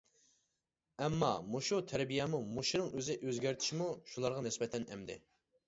ئەمما 1.07 1.29
مۇشۇ 1.57 1.79
تەربىيەمۇ، 1.91 2.41
مۇشۇنىڭ 2.57 2.91
ئۆزى 2.97 3.19
ئۆزگەرتىشمۇ 3.27 3.93
شۇلارغا 4.15 4.45
نىسبەتەن 4.51 4.93
ئەمدى. 4.93 5.23